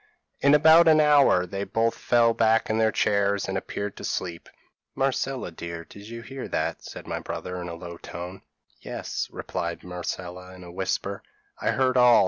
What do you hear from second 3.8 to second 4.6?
to sleep.